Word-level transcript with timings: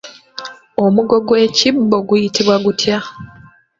Omugo 0.83 1.15
gw'ekibbo 1.27 1.97
guyitibwa 2.07 2.55
gutya? 2.65 2.97